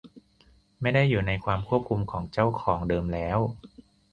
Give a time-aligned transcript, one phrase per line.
[0.81, 3.39] ไม่ได้อยู่ในความควบคุมของเจ้าของเดิมแล้ว